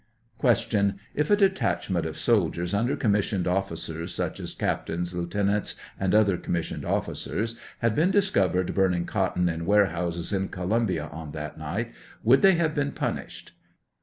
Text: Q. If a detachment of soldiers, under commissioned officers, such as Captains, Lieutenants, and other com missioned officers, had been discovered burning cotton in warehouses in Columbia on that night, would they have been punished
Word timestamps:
Q. 0.39 0.95
If 1.13 1.29
a 1.29 1.35
detachment 1.35 2.07
of 2.07 2.17
soldiers, 2.17 2.73
under 2.73 2.95
commissioned 2.95 3.45
officers, 3.47 4.15
such 4.15 4.39
as 4.39 4.55
Captains, 4.55 5.13
Lieutenants, 5.13 5.75
and 5.99 6.15
other 6.15 6.37
com 6.39 6.53
missioned 6.53 6.83
officers, 6.83 7.55
had 7.81 7.93
been 7.93 8.09
discovered 8.09 8.73
burning 8.73 9.05
cotton 9.05 9.47
in 9.47 9.63
warehouses 9.67 10.33
in 10.33 10.47
Columbia 10.49 11.05
on 11.11 11.33
that 11.33 11.59
night, 11.59 11.91
would 12.23 12.41
they 12.41 12.53
have 12.55 12.73
been 12.73 12.93
punished 12.93 13.51